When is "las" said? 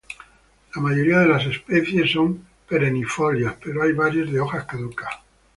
1.27-1.45